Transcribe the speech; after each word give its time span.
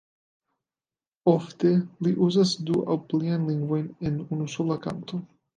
Ofte 1.33 1.73
li 2.07 2.15
uzas 2.29 2.55
du 2.71 2.81
aŭ 2.95 2.97
pliajn 3.13 3.47
lingvojn 3.53 3.87
en 4.11 4.21
unusola 4.39 4.83
kanto. 4.89 5.25